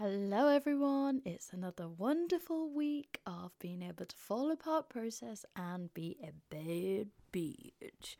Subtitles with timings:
[0.00, 1.22] Hello, everyone.
[1.24, 7.08] It's another wonderful week of being able to fall apart, process, and be a bad
[7.32, 8.14] bitch.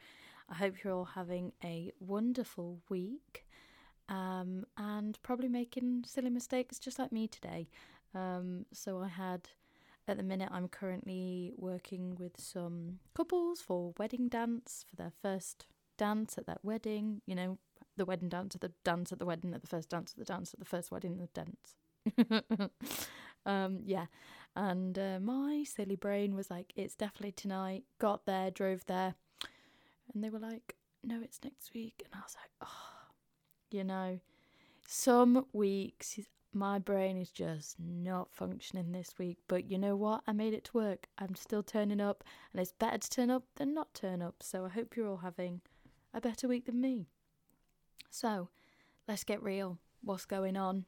[0.49, 3.47] I hope you're all having a wonderful week
[4.09, 7.69] um, and probably making silly mistakes just like me today.
[8.13, 9.51] Um, so, I had
[10.09, 15.67] at the minute, I'm currently working with some couples for wedding dance for their first
[15.97, 17.21] dance at that wedding.
[17.25, 17.59] You know,
[17.99, 20.33] the wedding dance at the dance at the wedding at the first dance at the
[20.33, 22.71] dance at the first wedding the dance.
[23.47, 24.07] um, yeah,
[24.57, 29.15] and uh, my silly brain was like, "It's definitely tonight." Got there, drove there,
[30.13, 33.13] and they were like, "No, it's next week," and I was like, "Oh,
[33.71, 34.21] you know."
[34.91, 36.19] Some weeks
[36.53, 40.23] my brain is just not functioning this week, but you know what?
[40.27, 41.07] I made it to work.
[41.19, 44.37] I'm still turning up, and it's better to turn up than not turn up.
[44.43, 45.61] So I hope you're all having
[46.15, 47.07] a better week than me.
[48.11, 48.49] So,
[49.07, 49.79] let's get real.
[50.03, 50.87] What's going on?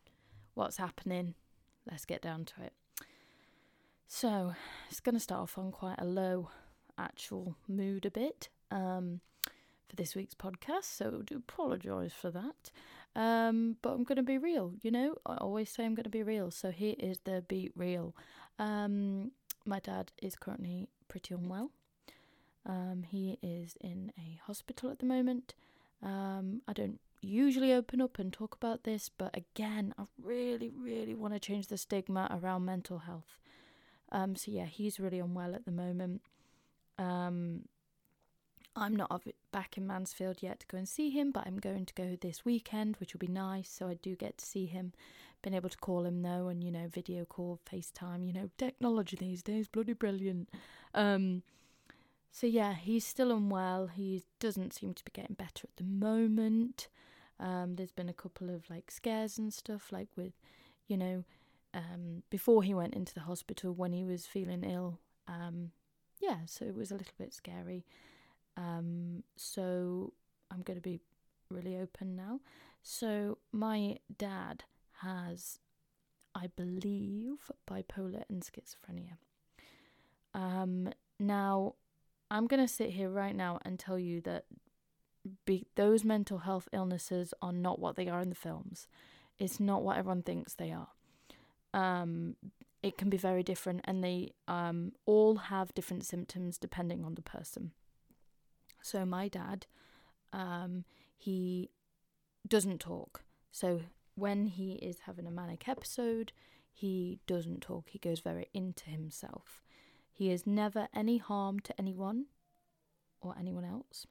[0.55, 1.34] What's happening?
[1.91, 2.73] Let's get down to it.
[4.06, 4.55] So,
[4.90, 6.51] it's going to start off on quite a low
[6.98, 9.21] actual mood a bit um,
[9.88, 12.71] for this week's podcast, so do apologise for that.
[13.16, 15.16] Um, but I'm going to be real, you know?
[15.26, 18.15] I always say I'm going to be real, so here is the Be Real.
[18.59, 19.32] Um,
[19.66, 21.71] my dad is currently pretty unwell.
[22.66, 25.54] Um, he is in a hospital at the moment.
[26.02, 31.15] Um, I don't usually open up and talk about this, but again, I really, really
[31.15, 33.38] want to change the stigma around mental health.
[34.13, 36.23] Um, so yeah, he's really unwell at the moment.
[36.98, 37.63] Um,
[38.76, 41.95] I'm not back in Mansfield yet to go and see him, but I'm going to
[41.95, 43.68] go this weekend, which will be nice.
[43.68, 44.93] So I do get to see him.
[45.43, 48.26] Been able to call him though, and you know, video call, FaceTime.
[48.26, 50.51] You know, technology these days, bloody brilliant.
[50.95, 51.43] Um,
[52.30, 53.87] so yeah, he's still unwell.
[53.88, 56.88] He doesn't seem to be getting better at the moment.
[57.41, 60.35] Um, there's been a couple of like scares and stuff, like with,
[60.87, 61.24] you know,
[61.73, 64.99] um, before he went into the hospital when he was feeling ill.
[65.27, 65.71] Um,
[66.21, 67.84] yeah, so it was a little bit scary.
[68.56, 70.12] Um, so
[70.50, 71.00] I'm going to be
[71.50, 72.41] really open now.
[72.82, 74.64] So my dad
[75.03, 75.59] has,
[76.34, 79.16] I believe, bipolar and schizophrenia.
[80.34, 81.75] Um, now
[82.31, 84.44] I'm going to sit here right now and tell you that
[85.44, 88.88] be, those mental health illnesses are not what they are in the films.
[89.38, 90.88] It's not what everyone thinks they are.
[91.72, 92.36] Um,
[92.82, 97.22] it can be very different, and they um, all have different symptoms depending on the
[97.22, 97.72] person.
[98.82, 99.66] So, my dad,
[100.32, 100.84] um,
[101.16, 101.70] he
[102.48, 103.22] doesn't talk.
[103.52, 103.82] So,
[104.14, 106.32] when he is having a manic episode,
[106.72, 107.88] he doesn't talk.
[107.91, 109.62] He goes very into himself.
[110.10, 112.26] He is never any harm to anyone
[113.20, 114.06] or anyone else.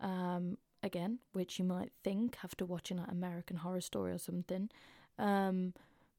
[0.00, 4.70] Um, again, which you might think after watching like American Horror Story or something.
[5.18, 5.72] Um,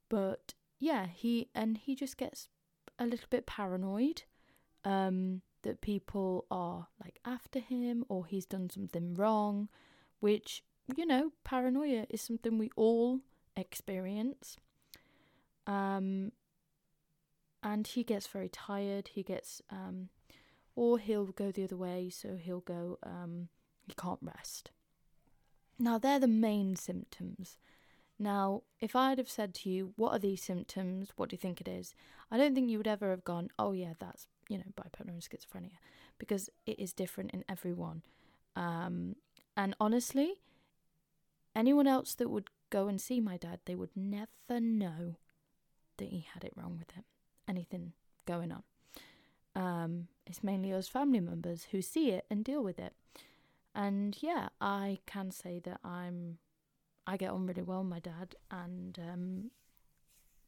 [0.09, 2.49] but yeah, he and he just gets
[2.99, 4.23] a little bit paranoid
[4.83, 9.69] um, that people are like after him or he's done something wrong,
[10.19, 10.63] which
[10.95, 13.19] you know, paranoia is something we all
[13.55, 14.57] experience.
[15.65, 16.31] Um,
[17.61, 19.09] and he gets very tired.
[19.09, 20.09] He gets, um,
[20.75, 22.09] or he'll go the other way.
[22.09, 23.49] So he'll go, um,
[23.88, 24.70] he can't rest.
[25.80, 27.58] Now, they're the main symptoms.
[28.20, 31.12] Now, if I'd have said to you, what are these symptoms?
[31.16, 31.96] What do you think it is?
[32.30, 35.22] I don't think you would ever have gone, oh, yeah, that's, you know, bipolar and
[35.22, 35.78] schizophrenia,
[36.20, 38.03] because it is different in everyone.
[38.56, 39.16] Um,
[39.56, 40.42] and honestly,
[41.56, 45.16] anyone else that would go and see my dad, they would never know
[45.98, 47.04] that he had it wrong with him
[47.48, 47.94] anything
[48.25, 48.64] going on.
[49.56, 52.94] Um, it's mainly us family members who see it and deal with it.
[53.77, 56.39] And yeah, I can say that I'm,
[57.05, 59.51] I get on really well with my dad, and um,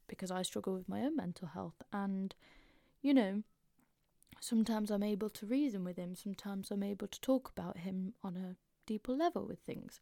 [0.08, 2.34] because I struggle with my own mental health, and
[3.04, 3.44] you know,
[4.40, 8.36] sometimes I'm able to reason with him, sometimes I'm able to talk about him on
[8.36, 8.56] a
[8.88, 10.02] deeper level with things.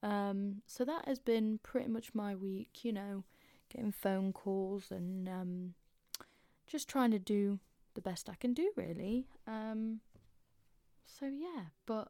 [0.00, 3.24] Um, so that has been pretty much my week, you know,
[3.74, 5.74] getting phone calls and um,
[6.68, 7.58] just trying to do
[7.94, 9.26] the best I can do, really.
[9.48, 9.98] Um,
[11.04, 12.08] so, yeah, but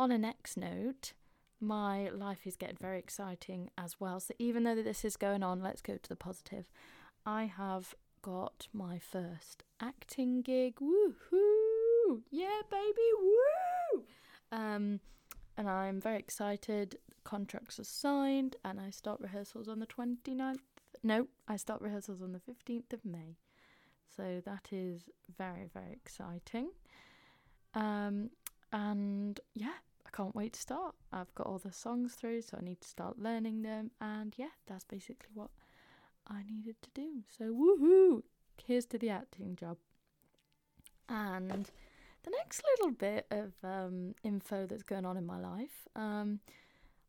[0.00, 1.12] on a next note,
[1.60, 4.18] my life is getting very exciting as well.
[4.18, 6.70] So, even though this is going on, let's go to the positive.
[7.26, 10.76] I have got my first acting gig.
[10.76, 12.22] Woohoo!
[12.30, 14.04] Yeah, baby, woo!
[14.50, 15.00] Um,
[15.58, 16.96] and I'm very excited.
[17.24, 20.60] Contracts are signed, and I start rehearsals on the 29th.
[21.02, 23.36] No, I start rehearsals on the 15th of May.
[24.16, 26.70] So that is very, very exciting.
[27.74, 28.30] Um,
[28.72, 29.74] and yeah,
[30.10, 30.94] I can't wait to start.
[31.12, 33.90] I've got all the songs through, so I need to start learning them.
[34.00, 35.50] And yeah, that's basically what
[36.26, 37.22] I needed to do.
[37.28, 38.22] So woohoo!
[38.66, 39.76] Here's to the acting job.
[41.08, 41.70] And
[42.22, 46.40] the next little bit of um, info that's going on in my life um,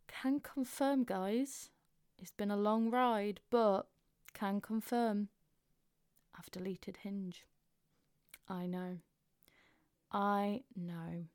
[0.07, 1.69] can confirm, guys.
[2.19, 3.88] It's been a long ride, but
[4.33, 5.30] can confirm.
[6.38, 7.45] I've deleted Hinge.
[8.48, 8.98] I know.
[10.12, 11.25] I know.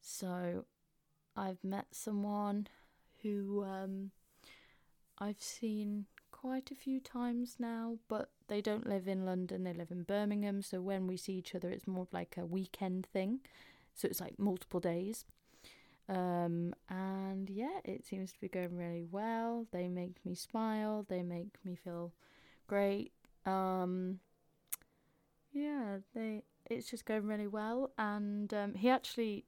[0.00, 0.64] So
[1.36, 2.68] I've met someone
[3.22, 4.10] who um,
[5.18, 9.90] I've seen quite a few times now, but they don't live in London, they live
[9.90, 10.62] in Birmingham.
[10.62, 13.40] So when we see each other, it's more like a weekend thing.
[13.94, 15.24] So it's like multiple days.
[16.08, 19.66] Um, and yeah, it seems to be going really well.
[19.72, 22.12] They make me smile, they make me feel
[22.66, 23.12] great.
[23.46, 24.20] Um,
[25.52, 27.92] yeah, they it's just going really well.
[27.96, 29.44] And um, he actually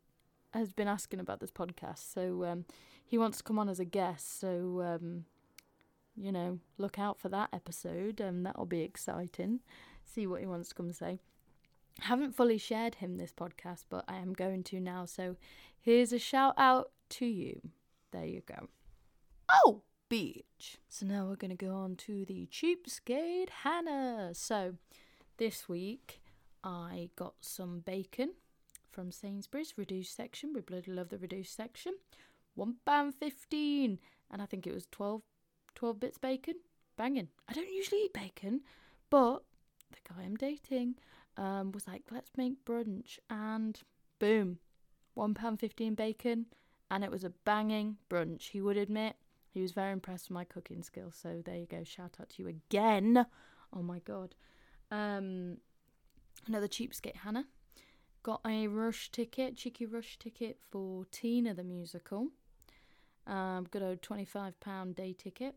[0.58, 2.64] has been asking about this podcast, so um,
[3.04, 4.40] he wants to come on as a guest.
[4.40, 5.24] So um,
[6.16, 9.60] you know, look out for that episode, and that'll be exciting.
[10.04, 11.20] See what he wants to come say.
[12.00, 15.04] I haven't fully shared him this podcast, but I am going to now.
[15.06, 15.36] So
[15.80, 17.60] here's a shout out to you.
[18.12, 18.68] There you go.
[19.50, 20.78] Oh, beach.
[20.88, 24.30] So now we're going to go on to the cheapskate Hannah.
[24.32, 24.74] So
[25.38, 26.20] this week
[26.62, 28.32] I got some bacon
[28.96, 30.54] from Sainsbury's reduced section.
[30.54, 31.92] We bloody love the reduced section.
[32.54, 33.98] One pound fifteen,
[34.30, 35.20] and I think it was 12
[35.74, 36.54] 12 bits bacon.
[36.96, 37.28] Banging.
[37.46, 38.62] I don't usually eat bacon,
[39.10, 39.42] but
[39.90, 40.94] the guy I'm dating
[41.36, 43.18] um, was like, let's make brunch.
[43.28, 43.78] And
[44.18, 44.60] boom,
[45.14, 46.46] £1.15 bacon.
[46.90, 48.48] And it was a banging brunch.
[48.48, 49.16] He would admit
[49.50, 51.18] he was very impressed with my cooking skills.
[51.20, 51.84] So there you go.
[51.84, 53.26] Shout out to you again.
[53.74, 54.34] Oh my God.
[54.90, 55.58] Um,
[56.46, 57.44] another cheapskate Hannah.
[58.26, 62.30] Got a rush ticket, cheeky rush ticket for Tina the musical.
[63.24, 65.54] Um, good old £25 day ticket.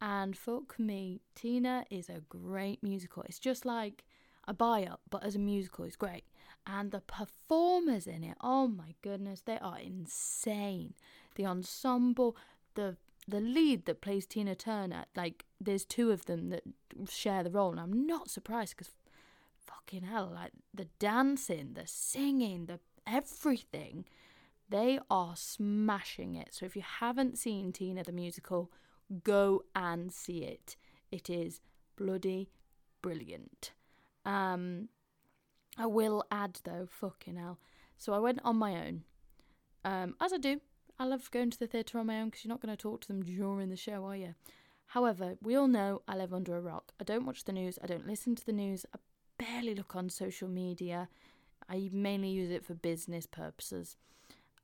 [0.00, 3.22] And fuck me, Tina is a great musical.
[3.24, 4.06] It's just like
[4.48, 6.24] a biopic, but as a musical, it's great.
[6.66, 10.94] And the performers in it, oh my goodness, they are insane.
[11.34, 12.34] The ensemble,
[12.76, 12.96] the
[13.28, 16.62] the lead that plays Tina Turner, like there's two of them that
[17.10, 18.94] share the role, and I'm not surprised because
[19.66, 24.04] fucking hell, like the dancing, the singing, the everything,
[24.68, 26.48] they are smashing it.
[26.52, 28.70] So if you haven't seen Tina the musical,
[29.22, 30.76] go and see it.
[31.10, 31.60] It is
[31.96, 32.50] bloody
[33.02, 33.72] brilliant.
[34.24, 34.88] Um,
[35.78, 37.58] I will add though, fucking hell.
[37.98, 39.04] So I went on my own,
[39.84, 40.60] um, as I do.
[40.98, 43.02] I love going to the theatre on my own because you're not going to talk
[43.02, 44.34] to them during the show, are you?
[44.86, 46.92] However, we all know I live under a rock.
[46.98, 47.78] I don't watch the news.
[47.82, 48.86] I don't listen to the news.
[48.94, 48.98] I
[49.38, 51.08] barely look on social media.
[51.68, 53.96] I mainly use it for business purposes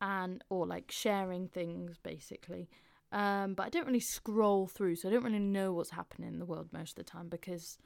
[0.01, 2.69] and or like sharing things basically.
[3.13, 6.39] Um, but I don't really scroll through, so I don't really know what's happening in
[6.39, 7.77] the world most of the time because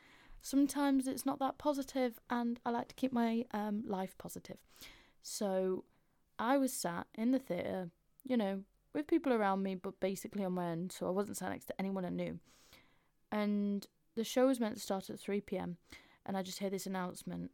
[0.40, 4.58] sometimes it's not that positive, and I like to keep my um, life positive.
[5.22, 5.84] So
[6.38, 7.90] I was sat in the theatre,
[8.24, 8.62] you know,
[8.94, 11.80] with people around me, but basically on my own, so I wasn't sat next to
[11.80, 12.38] anyone I knew.
[13.32, 13.84] And
[14.14, 15.76] the show was meant to start at 3 pm,
[16.26, 17.52] and I just hear this announcement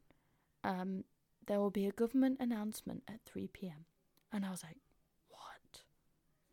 [0.64, 1.04] um,
[1.46, 3.86] there will be a government announcement at 3 pm.
[4.32, 4.78] And I was like,
[5.28, 5.82] what?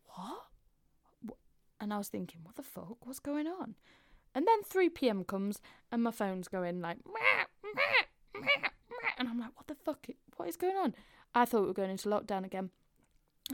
[0.04, 1.38] What?
[1.80, 3.06] And I was thinking, what the fuck?
[3.06, 3.76] What's going on?
[4.34, 5.24] And then 3 p.m.
[5.24, 6.98] comes and my phone's going like,
[9.18, 10.06] and I'm like, what the fuck?
[10.36, 10.94] What is going on?
[11.34, 12.70] I thought we were going into lockdown again.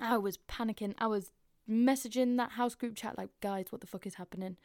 [0.01, 0.95] I was panicking.
[0.99, 1.31] I was
[1.69, 4.57] messaging that house group chat like, guys, what the fuck is happening?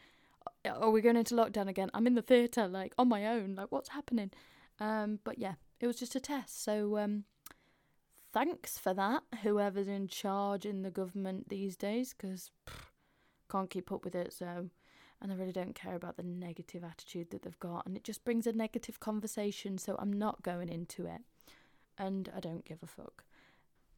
[0.65, 1.89] Are we going into lockdown again?
[1.93, 3.55] I'm in the theatre, like on my own.
[3.55, 4.31] Like, what's happening?
[4.79, 6.63] Um, but yeah, it was just a test.
[6.63, 7.25] So um,
[8.31, 12.51] thanks for that, whoever's in charge in the government these days, because
[13.49, 14.33] can't keep up with it.
[14.33, 14.69] So,
[15.21, 18.23] and I really don't care about the negative attitude that they've got, and it just
[18.23, 19.77] brings a negative conversation.
[19.77, 21.21] So I'm not going into it,
[21.97, 23.25] and I don't give a fuck.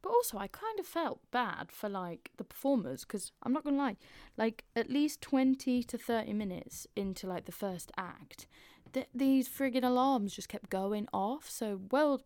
[0.04, 3.78] But also, I kind of felt bad for like the performers because I'm not gonna
[3.78, 3.96] lie,
[4.36, 8.46] like at least twenty to thirty minutes into like the first act,
[8.92, 11.48] th- these frigging alarms just kept going off.
[11.48, 12.20] So well.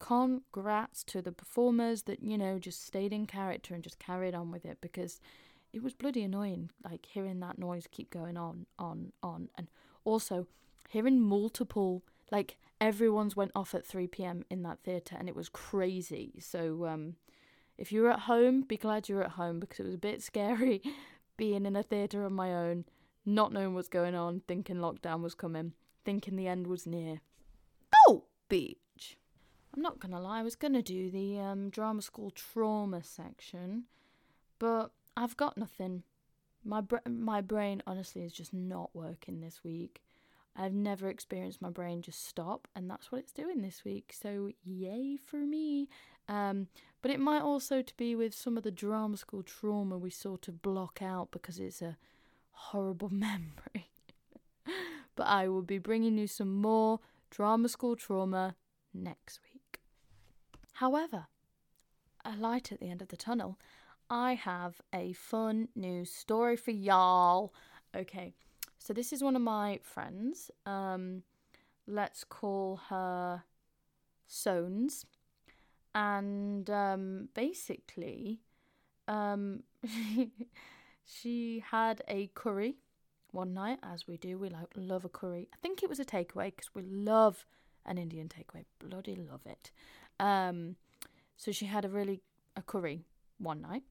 [0.00, 4.52] congrats to the performers that you know just stayed in character and just carried on
[4.52, 5.18] with it because
[5.72, 9.68] it was bloody annoying, like hearing that noise keep going on, on, on, and
[10.04, 10.46] also
[10.88, 14.44] hearing multiple, like everyone's went off at 3 p.m.
[14.50, 16.34] in that theatre, and it was crazy.
[16.40, 17.16] So, um,
[17.76, 20.82] if you're at home, be glad you're at home because it was a bit scary
[21.36, 22.84] being in a theatre on my own,
[23.24, 25.72] not knowing what's going on, thinking lockdown was coming,
[26.04, 27.20] thinking the end was near.
[28.06, 29.16] Oh, beach.
[29.74, 33.84] I'm not gonna lie, I was gonna do the um, drama school trauma section,
[34.58, 36.02] but I've got nothing.
[36.64, 40.02] My br- my brain honestly is just not working this week.
[40.56, 44.12] I've never experienced my brain just stop, and that's what it's doing this week.
[44.18, 45.88] So yay for me!
[46.28, 46.68] Um,
[47.00, 50.48] but it might also to be with some of the drama school trauma we sort
[50.48, 51.96] of block out because it's a
[52.50, 53.90] horrible memory.
[55.14, 57.00] but I will be bringing you some more
[57.30, 58.56] drama school trauma
[58.92, 59.80] next week.
[60.74, 61.26] However,
[62.24, 63.58] a light at the end of the tunnel.
[64.10, 67.52] I have a fun new story for y'all.
[67.94, 68.34] Okay,
[68.78, 70.50] so this is one of my friends.
[70.66, 71.22] Um,
[71.86, 73.42] let's call her
[74.28, 75.04] Sones.
[75.94, 78.40] And um, basically,
[79.08, 79.62] um,
[81.04, 82.76] she had a curry
[83.32, 84.38] one night, as we do.
[84.38, 85.48] We like love a curry.
[85.52, 87.46] I think it was a takeaway because we love
[87.84, 88.64] an Indian takeaway.
[88.78, 89.70] Bloody love it.
[90.20, 90.76] Um,
[91.36, 92.20] so she had a really
[92.56, 93.04] a curry
[93.38, 93.82] one night,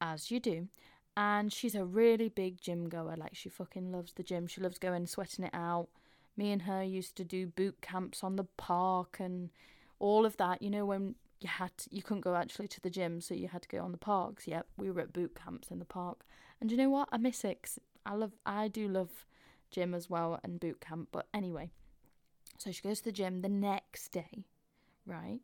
[0.00, 0.68] as you do.
[1.16, 3.16] And she's a really big gym goer.
[3.16, 4.46] Like she fucking loves the gym.
[4.46, 5.88] She loves going sweating it out.
[6.36, 9.50] Me and her used to do boot camps on the park and
[9.98, 10.60] all of that.
[10.60, 13.48] You know when you had to, you couldn't go actually to the gym, so you
[13.48, 14.46] had to go on the parks.
[14.46, 16.24] Yep, we were at boot camps in the park.
[16.60, 17.08] And you know what?
[17.10, 17.78] I miss it.
[18.04, 18.32] I love.
[18.44, 19.24] I do love
[19.70, 21.08] gym as well and boot camp.
[21.12, 21.70] But anyway,
[22.58, 24.44] so she goes to the gym the next day,
[25.06, 25.40] right?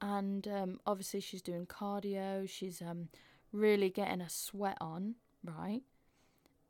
[0.00, 2.48] And um, obviously she's doing cardio.
[2.48, 3.08] She's um,
[3.52, 5.82] really getting a sweat on, right?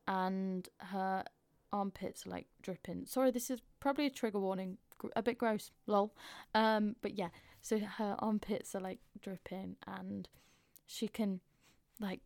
[0.07, 1.25] And her
[1.73, 3.07] armpits are like dripping.
[3.07, 4.79] Sorry, this is probably a trigger warning.
[5.17, 6.15] A bit gross, lol.
[6.55, 7.29] Um, but yeah,
[7.61, 10.29] so her armpits are like dripping, and
[10.87, 11.41] she can,
[12.01, 12.21] like,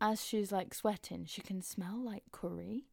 [0.00, 2.84] as she's like sweating, she can smell like curry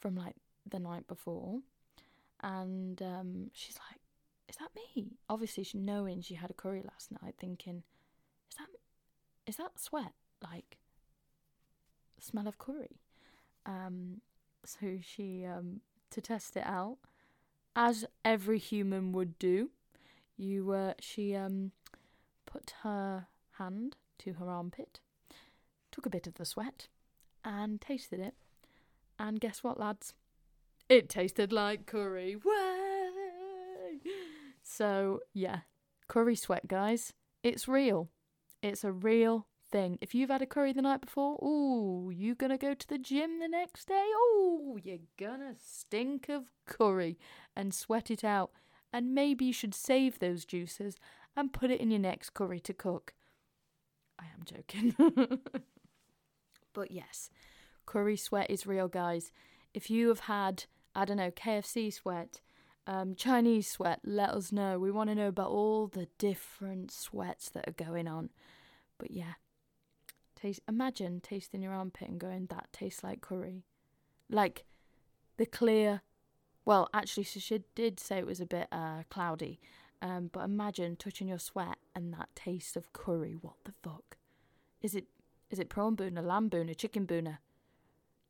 [0.00, 0.36] from like
[0.68, 1.60] the night before,
[2.40, 4.00] and um, she's like,
[4.48, 7.99] "Is that me?" Obviously, she knowing she had a curry last night, thinking, "Is that
[9.50, 10.78] is that sweat like
[12.18, 13.00] smell of curry?"
[13.66, 14.22] Um,
[14.64, 15.80] so she um
[16.10, 16.98] to test it out,
[17.76, 19.70] as every human would do,
[20.36, 21.72] you uh, she um
[22.46, 23.26] put her
[23.58, 25.00] hand to her armpit,
[25.92, 26.88] took a bit of the sweat,
[27.44, 28.34] and tasted it.
[29.18, 30.14] And guess what, lads?
[30.88, 32.36] It tasted like curry.
[32.36, 34.00] Way!
[34.62, 35.60] So, yeah,
[36.08, 37.12] curry sweat, guys.
[37.42, 38.08] It's real.
[38.62, 39.98] It's a real thing.
[40.00, 43.38] If you've had a curry the night before, ooh, you gonna go to the gym
[43.38, 44.06] the next day?
[44.34, 47.18] Ooh, you're gonna stink of curry
[47.56, 48.50] and sweat it out.
[48.92, 50.96] And maybe you should save those juices
[51.36, 53.14] and put it in your next curry to cook.
[54.18, 54.94] I am joking.
[56.74, 57.30] but yes,
[57.86, 59.32] curry sweat is real, guys.
[59.72, 60.64] If you have had
[60.94, 62.40] I don't know, KFC sweat,
[62.86, 64.78] um, Chinese sweat, let us know.
[64.78, 68.30] We want to know about all the different sweats that are going on.
[68.98, 69.34] But yeah,
[70.34, 70.60] taste.
[70.68, 73.64] Imagine tasting your armpit and going, "That tastes like curry,"
[74.28, 74.64] like
[75.36, 76.02] the clear.
[76.64, 79.60] Well, actually, she did say it was a bit uh, cloudy.
[80.02, 83.36] Um, but imagine touching your sweat and that taste of curry.
[83.40, 84.16] What the fuck?
[84.82, 85.04] Is it
[85.50, 87.38] is it prawn bhuna, lamb bhuna, chicken bhuna?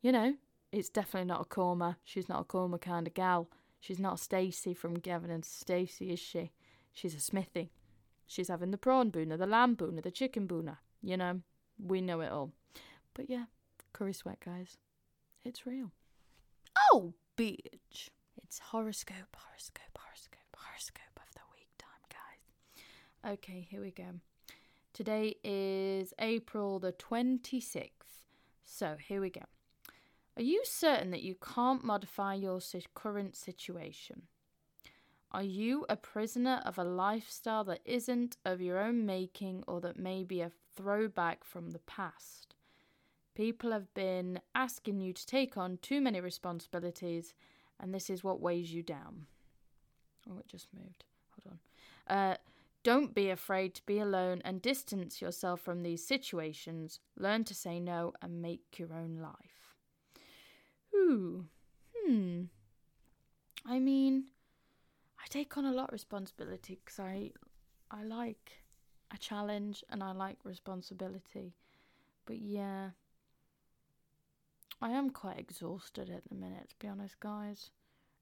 [0.02, 0.34] You know,
[0.72, 1.96] it's definitely not a korma.
[2.04, 3.48] She's not a korma kind of gal.
[3.80, 6.52] She's not Stacey from Gavin and Stacey, is she?
[6.92, 7.72] She's a Smithy.
[8.26, 10.76] She's having the prawn bhuna, the lamb bhuna, the chicken bhuna.
[11.02, 11.40] You know,
[11.82, 12.52] we know it all.
[13.14, 13.44] But yeah,
[13.92, 14.76] curry sweat, guys.
[15.44, 15.90] It's real.
[16.92, 18.10] Oh, bitch.
[18.42, 23.32] It's horoscope, horoscope, horoscope, horoscope of the week time, guys.
[23.32, 24.20] Okay, here we go.
[24.92, 27.90] Today is April the 26th.
[28.64, 29.42] So here we go.
[30.36, 32.60] Are you certain that you can't modify your
[32.94, 34.22] current situation?
[35.32, 39.98] Are you a prisoner of a lifestyle that isn't of your own making or that
[39.98, 42.54] may be a throwback from the past?
[43.36, 47.32] People have been asking you to take on too many responsibilities,
[47.78, 49.26] and this is what weighs you down.
[50.28, 51.04] Oh, it just moved.
[51.44, 51.56] Hold
[52.08, 52.16] on.
[52.16, 52.36] Uh,
[52.82, 56.98] don't be afraid to be alone and distance yourself from these situations.
[57.16, 59.59] Learn to say no and make your own life.
[61.00, 61.46] Ooh,
[61.94, 62.42] hmm.
[63.66, 64.24] I mean,
[65.18, 67.30] I take on a lot of responsibility because I,
[67.90, 68.64] I like
[69.12, 71.54] a challenge and I like responsibility.
[72.26, 72.90] But yeah,
[74.82, 77.70] I am quite exhausted at the minute, to be honest, guys.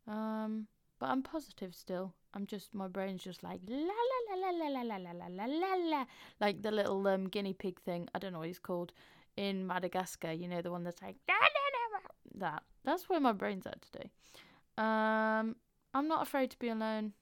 [0.06, 0.66] Um,
[0.98, 2.14] but I'm positive still.
[2.34, 5.44] I'm just my brain's just like la la la la la la la la la
[5.46, 6.04] la la
[6.40, 8.08] like the little um guinea pig thing.
[8.14, 8.92] I don't know what he's called
[9.36, 10.32] in Madagascar.
[10.32, 11.16] You know the one that's like
[12.38, 12.62] that.
[12.84, 14.10] That's where my brain's at today.
[14.76, 15.56] Um,
[15.94, 17.12] I'm not afraid to be alone.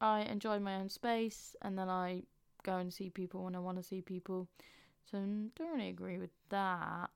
[0.00, 2.22] I enjoy my own space, and then I
[2.62, 4.48] go and see people when I want to see people.
[5.10, 7.10] So I don't really agree with that.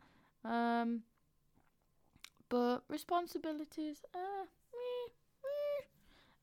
[0.45, 1.03] Um,
[2.49, 4.47] but responsibilities, uh,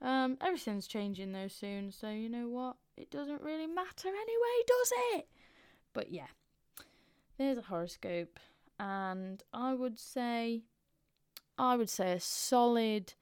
[0.06, 1.92] um, everything's changing though soon.
[1.92, 2.78] So you know what?
[2.98, 5.28] It doesn't really matter anyway, does it?
[5.94, 6.28] But yeah,
[7.38, 8.40] there's a horoscope,
[8.80, 10.64] and I would say,
[11.62, 13.14] I would say a solid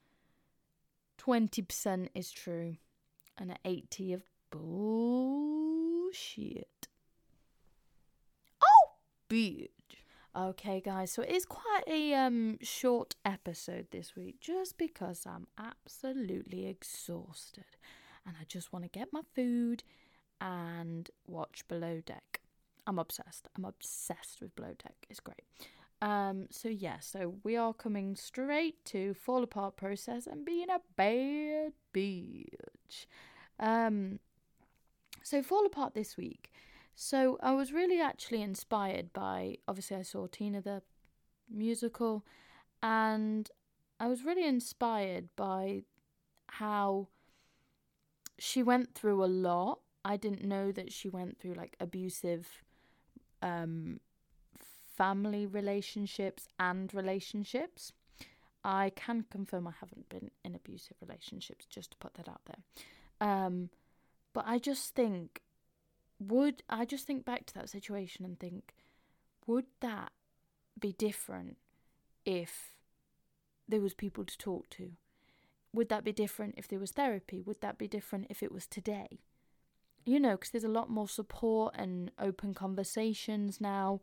[1.18, 2.78] twenty percent is true,
[3.36, 5.28] and an eighty of bullshit.
[8.62, 8.92] Oh,
[9.28, 9.68] bitch.
[10.34, 15.46] Okay, guys, so it is quite a um short episode this week just because I'm
[15.58, 17.76] absolutely exhausted
[18.24, 19.82] and I just want to get my food
[20.40, 22.40] and watch Below Deck.
[22.86, 23.48] I'm obsessed.
[23.56, 24.94] I'm obsessed with Below Deck.
[25.10, 25.42] It's great.
[26.02, 30.80] Um, so yeah, so we are coming straight to Fall Apart Process and being a
[30.96, 33.06] bad bitch.
[33.58, 34.18] Um,
[35.22, 36.50] so Fall Apart this week
[37.02, 40.82] so I was really actually inspired by obviously I saw Tina the
[41.48, 42.26] musical
[42.82, 43.50] and
[43.98, 45.84] I was really inspired by
[46.46, 47.08] how
[48.38, 49.80] she went through a lot.
[50.04, 52.62] I didn't know that she went through like abusive
[53.40, 54.00] um
[55.00, 57.94] family relationships and relationships.
[58.62, 63.26] I can confirm I haven't been in abusive relationships, just to put that out there.
[63.26, 63.70] Um,
[64.34, 65.40] but I just think
[66.18, 68.74] would I just think back to that situation and think,
[69.46, 70.12] would that
[70.78, 71.56] be different
[72.26, 72.74] if
[73.66, 74.90] there was people to talk to?
[75.72, 77.40] Would that be different if there was therapy?
[77.40, 79.20] Would that be different if it was today?
[80.04, 84.02] You know, because there's a lot more support and open conversations now.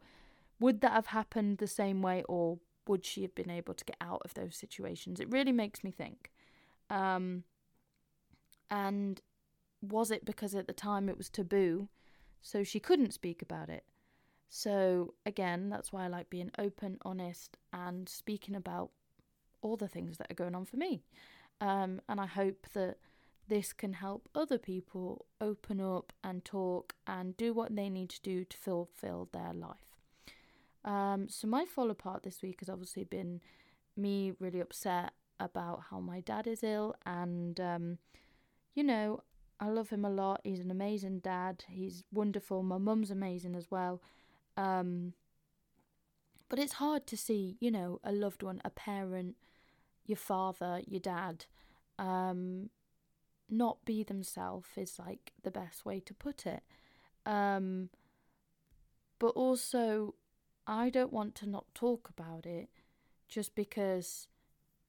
[0.59, 3.97] Would that have happened the same way, or would she have been able to get
[4.01, 5.19] out of those situations?
[5.19, 6.31] It really makes me think.
[6.89, 7.43] Um,
[8.69, 9.21] and
[9.81, 11.87] was it because at the time it was taboo
[12.41, 13.83] so she couldn't speak about it.
[14.49, 18.91] So, again, that's why I like being open, honest, and speaking about
[19.61, 21.03] all the things that are going on for me.
[21.59, 22.97] Um, and I hope that
[23.49, 28.21] this can help other people open up and talk and do what they need to
[28.21, 29.86] do to fulfill their life.
[30.87, 33.41] Um, so, my fall apart this week has obviously been
[33.97, 37.97] me really upset about how my dad is ill, and um,
[38.73, 39.21] you know,
[39.59, 40.41] I love him a lot.
[40.43, 41.65] He's an amazing dad.
[41.67, 42.63] He's wonderful.
[42.63, 44.01] My mum's amazing as well.
[44.55, 45.13] Um,
[46.49, 49.35] but it's hard to see, you know, a loved one, a parent,
[50.05, 51.45] your father, your dad,
[51.99, 52.69] um,
[53.49, 56.63] not be themselves is like the best way to put it.
[57.25, 57.89] Um,
[59.19, 60.13] but also,
[60.67, 62.69] I don't want to not talk about it
[63.29, 64.27] just because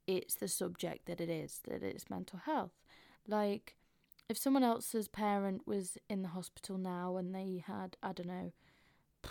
[0.06, 2.72] it's the subject that it is, that it's mental health.
[3.26, 3.76] Like,
[4.28, 8.52] if someone else's parent was in the hospital now and they had, I don't know,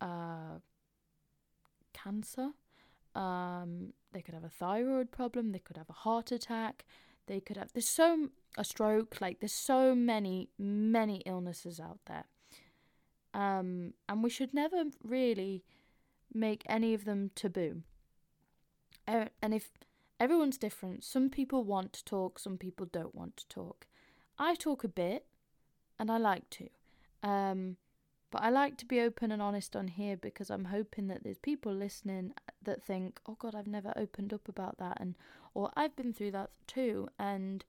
[0.00, 0.58] uh,
[1.94, 2.50] cancer,
[3.14, 6.84] um, they could have a thyroid problem, they could have a heart attack,
[7.26, 12.24] they could have, there's so, a stroke, like, there's so many, many illnesses out there.
[13.34, 15.64] Um, and we should never really
[16.32, 17.82] make any of them taboo.
[19.06, 19.70] And if
[20.20, 21.04] everyone's different.
[21.04, 23.86] Some people want to talk, some people don't want to talk.
[24.38, 25.26] I talk a bit,
[25.98, 26.68] and I like to.
[27.22, 27.76] Um,
[28.30, 31.38] but I like to be open and honest on here because I'm hoping that there's
[31.38, 35.16] people listening that think, "Oh God, I've never opened up about that," and
[35.54, 37.08] or I've been through that too.
[37.18, 37.64] And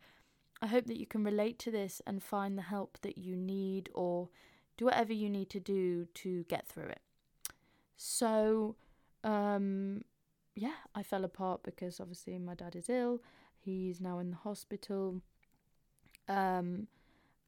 [0.61, 3.89] I hope that you can relate to this and find the help that you need,
[3.93, 4.29] or
[4.79, 7.01] do whatever you need to do to get through it.
[7.97, 8.77] So,
[9.25, 10.03] um,
[10.55, 13.21] yeah, I fell apart because obviously my dad is ill.
[13.57, 15.21] He's now in the hospital.
[16.29, 16.87] Um,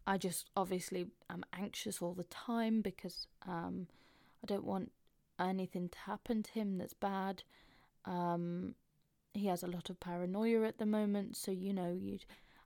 [0.05, 3.87] I just obviously am anxious all the time because um,
[4.43, 4.91] I don't want
[5.39, 7.43] anything to happen to him that's bad.
[8.03, 8.75] Um,
[9.33, 12.19] he has a lot of paranoia at the moment, so you know, you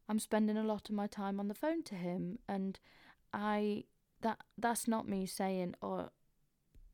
[0.10, 2.80] I'm spending a lot of my time on the phone to him, and
[3.32, 3.84] I
[4.26, 6.10] that that's not me saying, oh,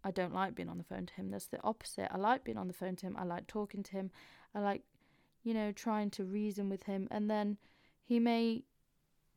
[0.03, 1.31] I don't like being on the phone to him.
[1.31, 2.09] That's the opposite.
[2.11, 3.15] I like being on the phone to him.
[3.17, 4.11] I like talking to him.
[4.53, 4.81] I like,
[5.41, 7.07] you know, trying to reason with him.
[7.09, 7.57] And then
[8.03, 8.63] he may,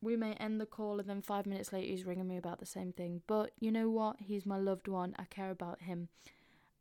[0.01, 2.67] we may end the call, and then five minutes later he's ringing me about the
[2.67, 3.23] same thing.
[3.29, 4.17] But you know what?
[4.19, 5.15] He's my loved one.
[5.17, 6.09] I care about him.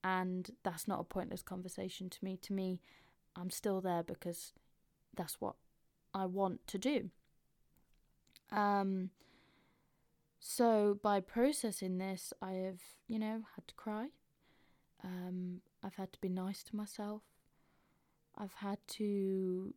[0.03, 2.37] And that's not a pointless conversation to me.
[2.41, 2.81] To me,
[3.35, 4.53] I'm still there because
[5.15, 5.55] that's what
[6.11, 7.11] I want to do.
[8.51, 9.11] Um,
[10.45, 14.07] so by processing this, I have, you know, had to cry.
[15.01, 17.21] Um, I've had to be nice to myself.
[18.37, 19.73] I've had to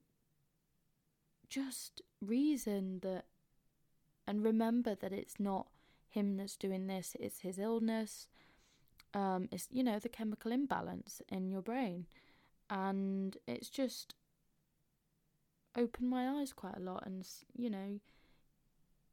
[1.49, 3.27] just reason that
[4.27, 5.69] and remember that it's not
[6.09, 8.27] him that's doing this, it's his illness.
[9.15, 12.07] Um, it's you know the chemical imbalance in your brain,
[12.69, 14.15] and it's just
[15.77, 17.05] opened my eyes quite a lot.
[17.07, 17.25] And
[17.57, 18.01] you know,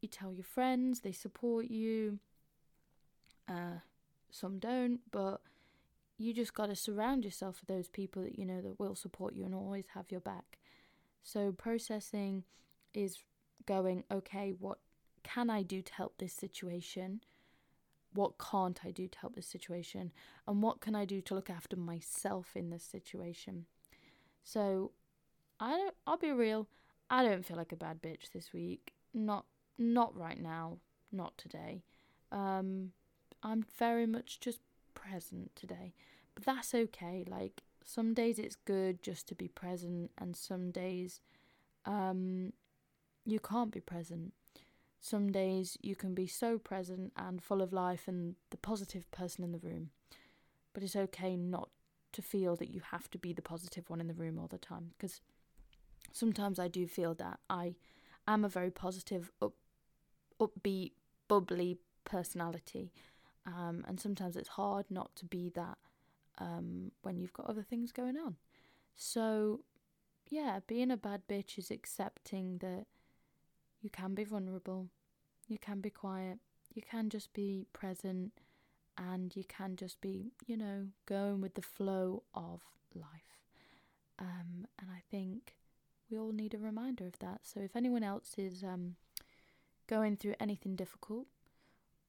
[0.03, 2.19] you tell your friends, they support you.
[3.47, 3.79] Uh,
[4.29, 5.41] some don't, but
[6.17, 9.35] you just got to surround yourself with those people that you know that will support
[9.35, 10.59] you and always have your back.
[11.23, 12.43] So processing
[12.93, 13.19] is
[13.65, 14.79] going, okay, what
[15.23, 17.21] can I do to help this situation?
[18.13, 20.11] What can't I do to help this situation?
[20.47, 23.65] And what can I do to look after myself in this situation?
[24.43, 24.91] So
[25.59, 26.67] I don't I'll be real,
[27.09, 28.93] I don't feel like a bad bitch this week.
[29.13, 29.45] Not
[29.77, 30.77] not right now,
[31.11, 31.83] not today.
[32.31, 32.91] Um
[33.41, 34.59] I'm very much just
[34.93, 35.93] present today.
[36.35, 37.25] But that's okay.
[37.27, 41.21] Like some days it's good just to be present and some days
[41.85, 42.53] um
[43.25, 44.33] you can't be present.
[44.99, 49.43] Some days you can be so present and full of life and the positive person
[49.43, 49.89] in the room.
[50.73, 51.69] But it's okay not
[52.13, 54.57] to feel that you have to be the positive one in the room all the
[54.57, 55.19] time because
[56.11, 57.75] sometimes I do feel that I
[58.27, 59.53] am a very positive, up,
[60.47, 60.91] upbeat,
[61.27, 62.91] bubbly personality.
[63.45, 65.77] Um, and sometimes it's hard not to be that
[66.39, 68.37] um, when you've got other things going on.
[68.95, 69.61] So,
[70.29, 72.85] yeah, being a bad bitch is accepting that
[73.81, 74.89] you can be vulnerable,
[75.47, 76.37] you can be quiet,
[76.73, 78.31] you can just be present,
[78.97, 82.61] and you can just be, you know, going with the flow of
[82.93, 83.41] life.
[84.19, 85.55] Um, and I think
[86.09, 87.41] we all need a reminder of that.
[87.43, 88.95] So if anyone else is um,
[89.87, 91.27] going through anything difficult,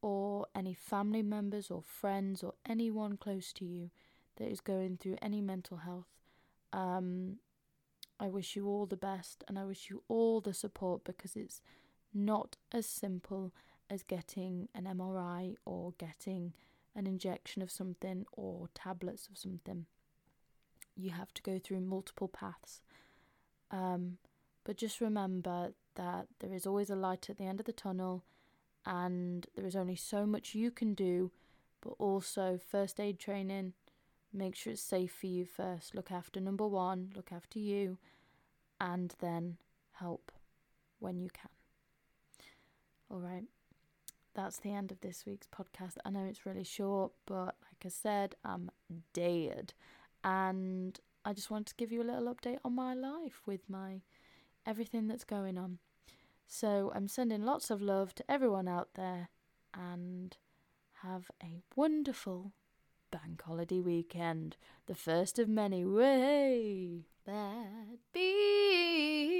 [0.03, 3.91] or any family members or friends or anyone close to you
[4.37, 6.09] that is going through any mental health,
[6.75, 7.39] um,
[8.21, 11.63] I wish you all the best and I wish you all the support because it's
[12.13, 13.53] not as simple
[13.89, 16.53] as getting an MRI or getting
[16.95, 19.87] an injection of something or tablets of something.
[20.97, 22.83] You have to go through multiple paths.
[23.71, 24.19] Um,
[24.65, 28.25] but just remember that there is always a light at the end of the tunnel
[28.87, 31.31] and there is only so much you can do,
[31.81, 33.73] but also first aid training
[34.37, 35.95] Make sure it's safe for you first.
[35.95, 37.99] Look after number one, look after you,
[38.81, 39.59] and then
[39.93, 40.33] help
[40.99, 41.51] when you can.
[43.09, 43.45] All right.
[44.35, 45.99] That's the end of this week's podcast.
[46.05, 48.73] I know it's really short, but like I said, I'm
[49.13, 49.73] dead.
[50.25, 54.01] And I just wanted to give you a little update on my life with my
[54.67, 55.79] everything that's going on.
[56.47, 59.29] So I'm sending lots of love to everyone out there
[59.73, 60.37] and
[61.03, 62.53] have a wonderful
[63.11, 65.85] bank holiday weekend, the first of many.
[65.85, 69.35] Way, bad bees.